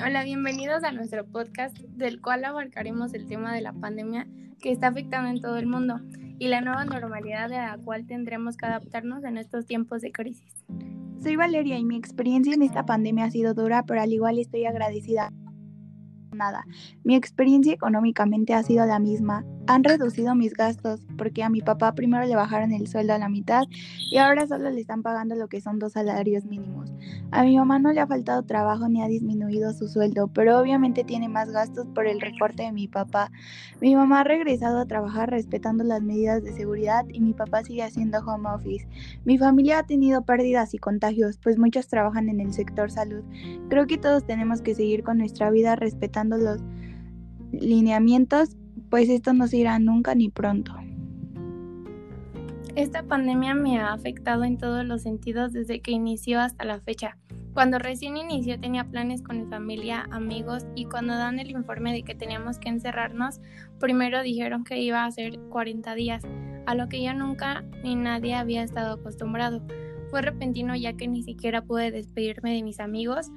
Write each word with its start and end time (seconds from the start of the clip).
Hola, 0.00 0.22
bienvenidos 0.22 0.84
a 0.84 0.92
nuestro 0.92 1.26
podcast 1.26 1.76
del 1.76 2.20
cual 2.20 2.44
abarcaremos 2.44 3.14
el 3.14 3.26
tema 3.26 3.52
de 3.52 3.62
la 3.62 3.72
pandemia 3.72 4.28
que 4.60 4.70
está 4.70 4.86
afectando 4.88 5.28
en 5.28 5.40
todo 5.40 5.56
el 5.56 5.66
mundo 5.66 6.00
y 6.38 6.46
la 6.46 6.60
nueva 6.60 6.84
normalidad 6.84 7.52
a 7.52 7.76
la 7.76 7.78
cual 7.78 8.06
tendremos 8.06 8.56
que 8.56 8.66
adaptarnos 8.66 9.24
en 9.24 9.38
estos 9.38 9.66
tiempos 9.66 10.00
de 10.02 10.12
crisis. 10.12 10.64
Soy 11.20 11.34
Valeria 11.34 11.76
y 11.78 11.84
mi 11.84 11.96
experiencia 11.96 12.54
en 12.54 12.62
esta 12.62 12.86
pandemia 12.86 13.24
ha 13.24 13.30
sido 13.32 13.54
dura, 13.54 13.82
pero 13.86 14.00
al 14.00 14.12
igual 14.12 14.38
estoy 14.38 14.66
agradecida 14.66 15.32
nada. 16.32 16.64
Mi 17.02 17.16
experiencia 17.16 17.72
económicamente 17.72 18.54
ha 18.54 18.62
sido 18.62 18.86
la 18.86 19.00
misma. 19.00 19.44
Han 19.68 19.84
reducido 19.84 20.34
mis 20.34 20.54
gastos 20.54 21.02
porque 21.18 21.42
a 21.42 21.50
mi 21.50 21.60
papá 21.60 21.94
primero 21.94 22.24
le 22.24 22.34
bajaron 22.34 22.72
el 22.72 22.86
sueldo 22.86 23.12
a 23.12 23.18
la 23.18 23.28
mitad 23.28 23.64
y 24.10 24.16
ahora 24.16 24.46
solo 24.46 24.70
le 24.70 24.80
están 24.80 25.02
pagando 25.02 25.34
lo 25.34 25.48
que 25.48 25.60
son 25.60 25.78
dos 25.78 25.92
salarios 25.92 26.46
mínimos. 26.46 26.90
A 27.32 27.42
mi 27.42 27.54
mamá 27.54 27.78
no 27.78 27.92
le 27.92 28.00
ha 28.00 28.06
faltado 28.06 28.42
trabajo 28.44 28.88
ni 28.88 29.02
ha 29.02 29.08
disminuido 29.08 29.74
su 29.74 29.86
sueldo, 29.86 30.28
pero 30.28 30.58
obviamente 30.58 31.04
tiene 31.04 31.28
más 31.28 31.50
gastos 31.50 31.86
por 31.94 32.06
el 32.06 32.18
recorte 32.18 32.62
de 32.62 32.72
mi 32.72 32.88
papá. 32.88 33.30
Mi 33.82 33.94
mamá 33.94 34.20
ha 34.20 34.24
regresado 34.24 34.78
a 34.78 34.86
trabajar 34.86 35.28
respetando 35.28 35.84
las 35.84 36.00
medidas 36.00 36.42
de 36.42 36.54
seguridad 36.54 37.04
y 37.12 37.20
mi 37.20 37.34
papá 37.34 37.62
sigue 37.62 37.82
haciendo 37.82 38.20
home 38.20 38.48
office. 38.48 38.88
Mi 39.26 39.36
familia 39.36 39.80
ha 39.80 39.86
tenido 39.86 40.22
pérdidas 40.22 40.72
y 40.72 40.78
contagios, 40.78 41.36
pues 41.42 41.58
muchos 41.58 41.88
trabajan 41.88 42.30
en 42.30 42.40
el 42.40 42.54
sector 42.54 42.90
salud. 42.90 43.22
Creo 43.68 43.86
que 43.86 43.98
todos 43.98 44.24
tenemos 44.24 44.62
que 44.62 44.74
seguir 44.74 45.02
con 45.02 45.18
nuestra 45.18 45.50
vida 45.50 45.76
respetando 45.76 46.38
los 46.38 46.62
lineamientos, 47.52 48.56
pues 48.90 49.08
esto 49.08 49.32
no 49.32 49.46
se 49.46 49.58
irá 49.58 49.78
nunca 49.78 50.14
ni 50.14 50.28
pronto. 50.28 50.74
Esta 52.74 53.02
pandemia 53.02 53.54
me 53.54 53.80
ha 53.80 53.92
afectado 53.92 54.44
en 54.44 54.56
todos 54.56 54.84
los 54.84 55.02
sentidos 55.02 55.52
desde 55.52 55.80
que 55.80 55.90
inició 55.90 56.40
hasta 56.40 56.64
la 56.64 56.80
fecha. 56.80 57.16
Cuando 57.52 57.80
recién 57.80 58.16
inició 58.16 58.60
tenía 58.60 58.84
planes 58.84 59.20
con 59.20 59.40
mi 59.40 59.46
familia, 59.46 60.06
amigos 60.12 60.64
y 60.76 60.84
cuando 60.84 61.14
dan 61.14 61.40
el 61.40 61.50
informe 61.50 61.92
de 61.92 62.04
que 62.04 62.14
teníamos 62.14 62.58
que 62.58 62.68
encerrarnos, 62.68 63.40
primero 63.80 64.22
dijeron 64.22 64.62
que 64.62 64.80
iba 64.80 65.04
a 65.04 65.10
ser 65.10 65.40
40 65.50 65.94
días, 65.96 66.22
a 66.66 66.76
lo 66.76 66.88
que 66.88 67.02
yo 67.02 67.12
nunca 67.14 67.64
ni 67.82 67.96
nadie 67.96 68.36
había 68.36 68.62
estado 68.62 68.94
acostumbrado. 68.94 69.60
Fue 70.10 70.22
repentino 70.22 70.76
ya 70.76 70.92
que 70.92 71.08
ni 71.08 71.24
siquiera 71.24 71.62
pude 71.62 71.90
despedirme 71.90 72.54
de 72.54 72.62
mis 72.62 72.78
amigos 72.78 73.32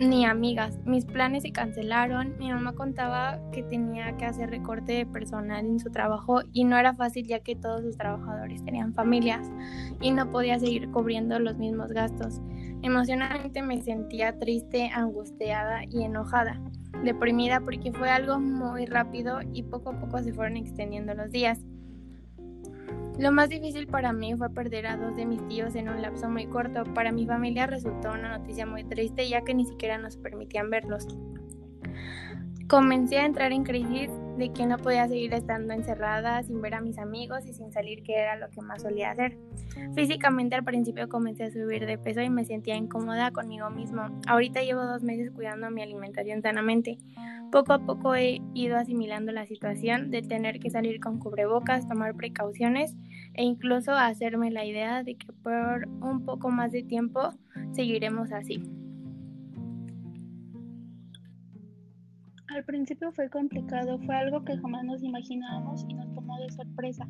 ni 0.00 0.24
amigas. 0.24 0.78
Mis 0.86 1.04
planes 1.04 1.42
se 1.42 1.52
cancelaron. 1.52 2.36
Mi 2.38 2.50
mamá 2.50 2.72
contaba 2.72 3.38
que 3.52 3.62
tenía 3.62 4.16
que 4.16 4.24
hacer 4.24 4.50
recorte 4.50 4.92
de 4.92 5.06
personal 5.06 5.64
en 5.66 5.78
su 5.78 5.90
trabajo 5.90 6.40
y 6.52 6.64
no 6.64 6.78
era 6.78 6.94
fácil 6.94 7.26
ya 7.26 7.40
que 7.40 7.54
todos 7.54 7.82
sus 7.82 7.96
trabajadores 7.96 8.64
tenían 8.64 8.94
familias 8.94 9.50
y 10.00 10.10
no 10.10 10.30
podía 10.30 10.58
seguir 10.58 10.90
cubriendo 10.90 11.38
los 11.38 11.56
mismos 11.58 11.92
gastos. 11.92 12.40
Emocionalmente 12.82 13.62
me 13.62 13.82
sentía 13.82 14.38
triste, 14.38 14.90
angustiada 14.92 15.84
y 15.84 16.02
enojada, 16.02 16.58
deprimida 17.04 17.60
porque 17.60 17.92
fue 17.92 18.08
algo 18.08 18.40
muy 18.40 18.86
rápido 18.86 19.40
y 19.52 19.64
poco 19.64 19.90
a 19.90 20.00
poco 20.00 20.22
se 20.22 20.32
fueron 20.32 20.56
extendiendo 20.56 21.14
los 21.14 21.30
días. 21.30 21.60
Lo 23.20 23.32
más 23.32 23.50
difícil 23.50 23.86
para 23.86 24.14
mí 24.14 24.34
fue 24.34 24.48
perder 24.48 24.86
a 24.86 24.96
dos 24.96 25.14
de 25.14 25.26
mis 25.26 25.46
tíos 25.46 25.74
en 25.74 25.90
un 25.90 26.00
lapso 26.00 26.26
muy 26.30 26.46
corto. 26.46 26.84
Para 26.94 27.12
mi 27.12 27.26
familia 27.26 27.66
resultó 27.66 28.12
una 28.12 28.38
noticia 28.38 28.64
muy 28.64 28.82
triste 28.82 29.28
ya 29.28 29.42
que 29.42 29.52
ni 29.52 29.66
siquiera 29.66 29.98
nos 29.98 30.16
permitían 30.16 30.70
verlos. 30.70 31.06
Comencé 32.66 33.18
a 33.18 33.26
entrar 33.26 33.52
en 33.52 33.64
crisis 33.64 34.08
de 34.40 34.52
que 34.54 34.66
no 34.66 34.78
podía 34.78 35.06
seguir 35.06 35.34
estando 35.34 35.74
encerrada 35.74 36.42
sin 36.42 36.62
ver 36.62 36.74
a 36.74 36.80
mis 36.80 36.98
amigos 36.98 37.46
y 37.46 37.52
sin 37.52 37.70
salir, 37.72 38.02
que 38.02 38.14
era 38.14 38.36
lo 38.36 38.48
que 38.48 38.62
más 38.62 38.80
solía 38.80 39.10
hacer. 39.10 39.36
Físicamente 39.94 40.54
al 40.54 40.64
principio 40.64 41.10
comencé 41.10 41.44
a 41.44 41.50
subir 41.50 41.84
de 41.84 41.98
peso 41.98 42.22
y 42.22 42.30
me 42.30 42.46
sentía 42.46 42.74
incómoda 42.74 43.30
conmigo 43.32 43.68
mismo. 43.68 44.02
Ahorita 44.26 44.62
llevo 44.62 44.82
dos 44.82 45.02
meses 45.02 45.30
cuidando 45.30 45.70
mi 45.70 45.82
alimentación 45.82 46.40
sanamente. 46.40 46.96
Poco 47.52 47.74
a 47.74 47.84
poco 47.84 48.14
he 48.14 48.40
ido 48.54 48.78
asimilando 48.78 49.30
la 49.30 49.44
situación 49.44 50.10
de 50.10 50.22
tener 50.22 50.58
que 50.58 50.70
salir 50.70 51.00
con 51.00 51.18
cubrebocas, 51.18 51.86
tomar 51.86 52.14
precauciones 52.14 52.96
e 53.34 53.42
incluso 53.42 53.92
hacerme 53.92 54.50
la 54.50 54.64
idea 54.64 55.02
de 55.02 55.16
que 55.16 55.32
por 55.42 55.86
un 56.00 56.24
poco 56.24 56.48
más 56.48 56.72
de 56.72 56.82
tiempo 56.82 57.34
seguiremos 57.72 58.32
así. 58.32 58.62
Al 62.50 62.64
principio 62.64 63.12
fue 63.12 63.30
complicado, 63.30 63.96
fue 64.00 64.16
algo 64.16 64.44
que 64.44 64.58
jamás 64.58 64.84
nos 64.84 65.04
imaginábamos 65.04 65.86
y 65.88 65.94
nos 65.94 66.12
tomó 66.12 66.36
de 66.40 66.50
sorpresa, 66.50 67.06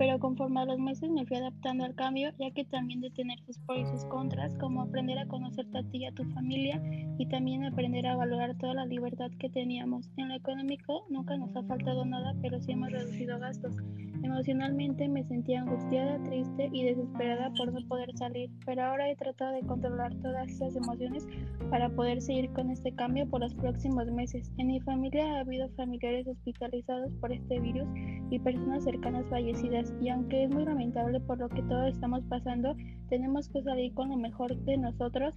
pero 0.00 0.18
conforme 0.18 0.60
a 0.60 0.64
los 0.64 0.78
meses 0.78 1.10
me 1.10 1.26
fui 1.26 1.36
adaptando 1.36 1.84
al 1.84 1.94
cambio, 1.94 2.30
ya 2.38 2.50
que 2.52 2.64
también 2.64 3.02
de 3.02 3.10
tener 3.10 3.38
sus 3.40 3.58
pros 3.58 3.80
y 3.80 3.84
sus 3.84 4.06
contras, 4.06 4.56
como 4.56 4.80
aprender 4.80 5.18
a 5.18 5.26
conocerte 5.26 5.76
a 5.76 5.82
ti 5.82 5.98
y 5.98 6.06
a 6.06 6.12
tu 6.12 6.24
familia 6.32 6.80
y 7.18 7.26
también 7.28 7.66
aprender 7.66 8.06
a 8.06 8.16
valorar 8.16 8.56
toda 8.56 8.72
la 8.72 8.86
libertad 8.86 9.30
que 9.38 9.50
teníamos. 9.50 10.08
En 10.16 10.30
lo 10.30 10.36
económico 10.36 11.04
nunca 11.10 11.36
nos 11.36 11.54
ha 11.54 11.62
faltado 11.64 12.06
nada, 12.06 12.34
pero 12.40 12.58
sí 12.62 12.72
hemos 12.72 12.90
reducido 12.90 13.38
gastos. 13.40 13.76
Emocionalmente 14.22 15.06
me 15.06 15.22
sentía 15.24 15.60
angustiada, 15.60 16.22
triste 16.24 16.70
y 16.72 16.84
desesperada 16.84 17.52
por 17.58 17.70
no 17.70 17.86
poder 17.86 18.10
salir, 18.16 18.50
pero 18.64 18.82
ahora 18.82 19.10
he 19.10 19.16
tratado 19.16 19.52
de 19.52 19.66
controlar 19.66 20.14
todas 20.22 20.48
esas 20.50 20.76
emociones 20.76 21.26
para 21.70 21.90
poder 21.90 22.22
seguir 22.22 22.50
con 22.52 22.70
este 22.70 22.92
cambio 22.92 23.28
por 23.28 23.40
los 23.40 23.54
próximos 23.54 24.10
meses. 24.10 24.50
En 24.56 24.68
mi 24.68 24.80
familia 24.80 25.36
ha 25.36 25.40
habido 25.40 25.68
familiares 25.70 26.26
hospitalizados 26.26 27.12
por 27.20 27.32
este 27.32 27.60
virus 27.60 27.88
y 28.30 28.38
personas 28.38 28.84
cercanas 28.84 29.26
fallecidas, 29.28 29.92
y 30.00 30.08
aunque 30.08 30.44
es 30.44 30.50
muy 30.50 30.64
lamentable 30.64 31.20
por 31.20 31.38
lo 31.38 31.48
que 31.48 31.62
todos 31.62 31.92
estamos 31.92 32.22
pasando, 32.28 32.74
tenemos 33.08 33.48
que 33.48 33.62
salir 33.62 33.92
con 33.94 34.08
lo 34.08 34.16
mejor 34.16 34.56
de 34.64 34.76
nosotros 34.78 35.34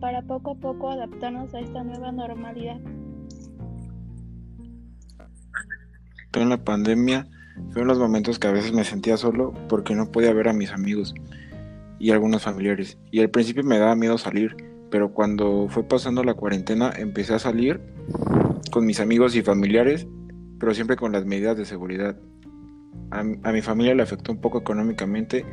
para 0.00 0.22
poco 0.22 0.52
a 0.52 0.54
poco 0.56 0.90
adaptarnos 0.90 1.54
a 1.54 1.60
esta 1.60 1.82
nueva 1.82 2.12
normalidad. 2.12 2.80
En 6.34 6.48
la 6.48 6.62
pandemia 6.62 7.26
fueron 7.70 7.88
los 7.88 7.98
momentos 7.98 8.38
que 8.38 8.48
a 8.48 8.52
veces 8.52 8.72
me 8.72 8.84
sentía 8.84 9.16
solo 9.16 9.54
porque 9.68 9.94
no 9.94 10.10
podía 10.10 10.32
ver 10.32 10.48
a 10.48 10.52
mis 10.52 10.72
amigos 10.72 11.14
y 11.98 12.10
algunos 12.10 12.42
familiares. 12.42 12.98
Y 13.10 13.20
al 13.20 13.30
principio 13.30 13.62
me 13.62 13.78
daba 13.78 13.94
miedo 13.94 14.18
salir, 14.18 14.56
pero 14.90 15.12
cuando 15.12 15.68
fue 15.68 15.84
pasando 15.84 16.24
la 16.24 16.34
cuarentena 16.34 16.92
empecé 16.96 17.34
a 17.34 17.38
salir 17.38 17.80
con 18.70 18.84
mis 18.84 19.00
amigos 19.00 19.36
y 19.36 19.42
familiares, 19.42 20.06
pero 20.58 20.74
siempre 20.74 20.96
con 20.96 21.12
las 21.12 21.24
medidas 21.24 21.56
de 21.56 21.64
seguridad. 21.64 22.16
A, 23.10 23.22
mi 23.22 23.62
familia 23.62 23.94
le 23.94 24.02
afectó 24.02 24.32
un 24.32 24.40
poco 24.40 24.58
económicamente 24.58 25.44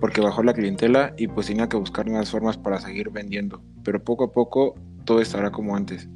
porque 0.00 0.20
bajó 0.20 0.42
la 0.42 0.52
clientela 0.52 1.14
y 1.16 1.28
pues 1.28 1.46
tenía 1.46 1.68
que 1.68 1.76
buscar 1.76 2.06
nuevas 2.06 2.30
formas 2.30 2.56
para 2.56 2.80
seguir 2.80 3.10
vendiendo, 3.10 3.62
pero 3.84 4.02
poco 4.02 4.24
a 4.24 4.32
poco 4.32 4.74
todo 5.04 5.20
estará 5.20 5.50
como 5.50 5.76
antes. 5.76 6.08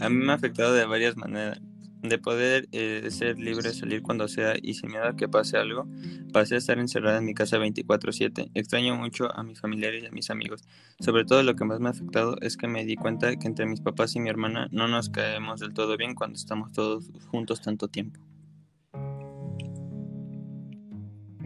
A 0.00 0.08
mí 0.08 0.16
me 0.16 0.32
ha 0.32 0.34
afectado 0.34 0.74
de 0.74 0.84
varias 0.84 1.16
maneras 1.16 1.60
de 2.08 2.18
poder 2.18 2.68
eh, 2.72 3.08
ser 3.10 3.38
libre, 3.38 3.72
salir 3.72 4.02
cuando 4.02 4.28
sea 4.28 4.54
y 4.60 4.74
sin 4.74 4.90
miedo 4.90 5.16
que 5.16 5.28
pase 5.28 5.56
algo, 5.56 5.86
pasé 6.32 6.54
a 6.54 6.58
estar 6.58 6.78
encerrada 6.78 7.18
en 7.18 7.24
mi 7.24 7.34
casa 7.34 7.58
24/7. 7.58 8.50
Extraño 8.54 8.96
mucho 8.96 9.34
a 9.36 9.42
mis 9.42 9.60
familiares 9.60 10.02
y 10.02 10.06
a 10.06 10.10
mis 10.10 10.30
amigos. 10.30 10.64
Sobre 11.00 11.24
todo 11.24 11.42
lo 11.42 11.56
que 11.56 11.64
más 11.64 11.80
me 11.80 11.88
ha 11.88 11.92
afectado 11.92 12.36
es 12.40 12.56
que 12.56 12.68
me 12.68 12.84
di 12.84 12.96
cuenta 12.96 13.34
que 13.36 13.46
entre 13.46 13.66
mis 13.66 13.80
papás 13.80 14.14
y 14.16 14.20
mi 14.20 14.28
hermana 14.28 14.68
no 14.70 14.88
nos 14.88 15.10
caemos 15.10 15.60
del 15.60 15.74
todo 15.74 15.96
bien 15.96 16.14
cuando 16.14 16.36
estamos 16.36 16.72
todos 16.72 17.10
juntos 17.30 17.60
tanto 17.60 17.88
tiempo. 17.88 18.20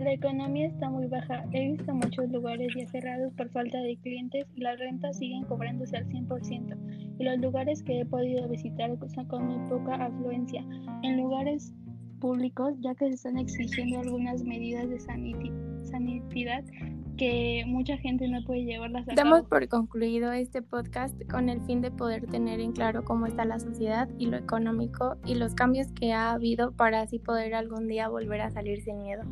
La 0.00 0.15
economía 0.15 0.66
está 0.66 0.88
muy 0.88 1.06
baja. 1.09 1.44
He 1.53 1.72
visto 1.72 1.93
muchos 1.93 2.31
lugares 2.31 2.72
ya 2.75 2.88
cerrados 2.88 3.34
por 3.34 3.50
falta 3.50 3.78
de 3.83 3.99
clientes 3.99 4.47
y 4.55 4.62
las 4.62 4.78
rentas 4.78 5.19
siguen 5.19 5.44
cobrándose 5.44 5.94
al 5.94 6.09
100%. 6.09 6.75
Y 7.19 7.22
los 7.25 7.38
lugares 7.38 7.83
que 7.83 8.00
he 8.00 8.06
podido 8.06 8.49
visitar 8.49 8.91
son 9.15 9.27
con 9.27 9.47
muy 9.47 9.69
poca 9.69 9.97
afluencia. 9.97 10.65
En 11.03 11.19
lugares 11.19 11.75
públicos, 12.19 12.72
ya 12.81 12.94
que 12.94 13.09
se 13.09 13.15
están 13.16 13.37
exigiendo 13.37 14.00
algunas 14.00 14.43
medidas 14.43 14.88
de 14.88 15.00
sanidad 15.00 16.65
que 17.19 17.65
mucha 17.67 17.99
gente 17.99 18.27
no 18.27 18.43
puede 18.47 18.64
llevarlas 18.64 19.06
a 19.06 19.14
Damos 19.14 19.43
por 19.43 19.69
concluido 19.69 20.32
este 20.32 20.62
podcast 20.62 21.14
con 21.31 21.50
el 21.50 21.61
fin 21.67 21.82
de 21.82 21.91
poder 21.91 22.26
tener 22.26 22.61
en 22.61 22.73
claro 22.73 23.05
cómo 23.05 23.26
está 23.26 23.44
la 23.44 23.61
sociedad 23.61 24.08
y 24.17 24.26
lo 24.26 24.38
económico 24.38 25.19
y 25.26 25.35
los 25.35 25.55
cambios 25.55 25.88
que 25.93 26.14
ha 26.14 26.32
habido 26.32 26.73
para 26.73 27.02
así 27.02 27.19
poder 27.19 27.55
algún 27.55 27.87
día 27.88 28.08
volver 28.08 28.41
a 28.41 28.50
salir 28.50 28.82
sin 28.82 29.02
miedo. 29.02 29.25